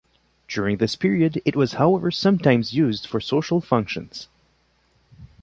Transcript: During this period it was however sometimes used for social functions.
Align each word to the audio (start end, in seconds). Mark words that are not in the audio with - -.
During 0.47 0.77
this 0.77 0.95
period 0.95 1.39
it 1.45 1.55
was 1.55 1.73
however 1.73 2.09
sometimes 2.09 2.73
used 2.73 3.05
for 3.05 3.19
social 3.21 3.61
functions. 3.61 4.29